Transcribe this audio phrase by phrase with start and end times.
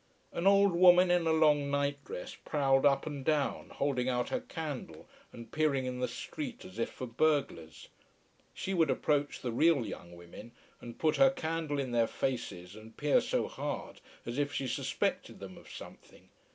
[0.31, 5.07] An old woman in a long nightdress prowled up and down, holding out her candle
[5.31, 7.89] and peering in the street as if for burglars.
[8.51, 12.97] She would approach the real young women and put her candle in their faces and
[12.97, 16.29] peer so hard, as if she suspected them of something.